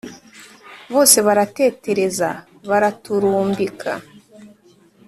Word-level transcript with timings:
Bose 0.93 1.17
baratetereza 1.27 2.29
baraturumbika 2.69 3.91